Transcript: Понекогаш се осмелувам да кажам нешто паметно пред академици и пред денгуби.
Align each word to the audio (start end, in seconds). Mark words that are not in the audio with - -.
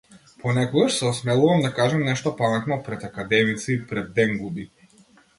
Понекогаш 0.43 0.93
се 0.99 1.05
осмелувам 1.09 1.59
да 1.65 1.69
кажам 1.79 2.01
нешто 2.07 2.33
паметно 2.39 2.77
пред 2.87 3.05
академици 3.09 3.73
и 3.75 3.83
пред 3.91 4.09
денгуби. 4.15 4.65